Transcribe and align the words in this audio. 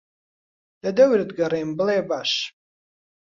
لەدەورت 0.83 1.29
گەڕێم 1.39 1.69
بڵێ 1.77 1.99
باش 2.09 2.31